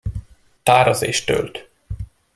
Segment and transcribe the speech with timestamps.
[0.63, 1.69] Táraz és tölt!